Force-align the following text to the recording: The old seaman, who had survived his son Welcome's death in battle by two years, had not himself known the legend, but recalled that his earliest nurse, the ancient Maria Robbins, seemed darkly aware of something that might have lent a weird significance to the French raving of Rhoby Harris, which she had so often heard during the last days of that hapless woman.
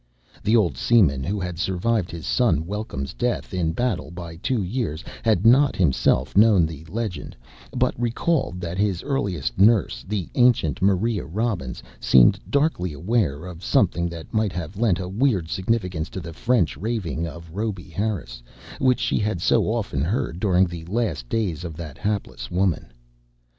The 0.43 0.55
old 0.55 0.77
seaman, 0.77 1.23
who 1.23 1.39
had 1.39 1.59
survived 1.59 2.09
his 2.09 2.25
son 2.25 2.65
Welcome's 2.65 3.13
death 3.13 3.53
in 3.53 3.71
battle 3.71 4.09
by 4.09 4.37
two 4.37 4.63
years, 4.63 5.03
had 5.21 5.45
not 5.45 5.75
himself 5.75 6.35
known 6.35 6.65
the 6.65 6.83
legend, 6.85 7.35
but 7.77 7.99
recalled 8.01 8.59
that 8.61 8.79
his 8.79 9.03
earliest 9.03 9.59
nurse, 9.59 10.03
the 10.07 10.27
ancient 10.33 10.81
Maria 10.81 11.23
Robbins, 11.23 11.83
seemed 11.99 12.39
darkly 12.49 12.93
aware 12.93 13.45
of 13.45 13.63
something 13.63 14.09
that 14.09 14.33
might 14.33 14.53
have 14.53 14.75
lent 14.79 14.97
a 14.97 15.07
weird 15.07 15.49
significance 15.49 16.09
to 16.09 16.19
the 16.19 16.33
French 16.33 16.75
raving 16.77 17.27
of 17.27 17.51
Rhoby 17.51 17.91
Harris, 17.91 18.41
which 18.79 18.99
she 18.99 19.19
had 19.19 19.39
so 19.39 19.65
often 19.65 20.01
heard 20.01 20.39
during 20.39 20.65
the 20.65 20.83
last 20.85 21.29
days 21.29 21.63
of 21.63 21.75
that 21.75 21.99
hapless 21.99 22.49
woman. 22.49 22.87